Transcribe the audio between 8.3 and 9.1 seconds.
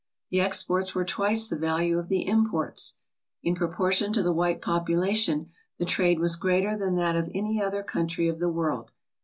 the world.